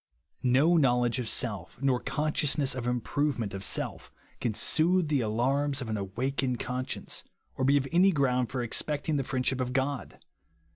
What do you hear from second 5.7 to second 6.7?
of an awakened